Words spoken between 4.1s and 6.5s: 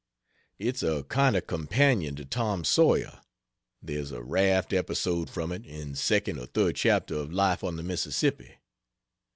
a raft episode from it in second or